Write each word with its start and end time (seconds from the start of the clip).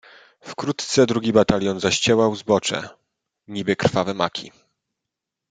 "Wkrótce 0.41 1.05
drugi 1.05 1.33
batalion 1.33 1.79
zaściełał 1.79 2.35
zbocze, 2.35 2.89
niby 3.47 3.75
krwawe 3.75 4.13
maki." 4.13 4.51